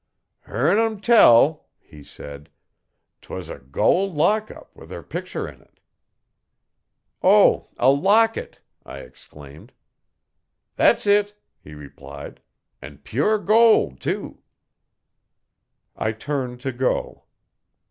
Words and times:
'Hear'n 0.47 0.79
'em 0.79 0.99
tell,' 0.99 1.67
he 1.79 2.01
said,' 2.01 2.49
'twas 3.21 3.51
a 3.51 3.59
gol' 3.59 4.11
lockup, 4.11 4.75
with 4.75 4.91
'er 4.91 5.03
pictur' 5.03 5.47
in 5.47 5.61
it.' 5.61 5.79
'Oh, 7.21 7.69
a 7.77 7.91
locket!' 7.91 8.61
I 8.83 9.01
exclaimed. 9.01 9.73
'That's 10.75 11.05
it,' 11.05 11.35
he 11.63 11.75
replied, 11.75 12.41
'an' 12.81 12.97
pure 13.03 13.37
gol', 13.37 13.95
too.' 13.95 14.41
I 15.95 16.13
turned 16.13 16.61
to 16.61 16.71
go. 16.71 17.25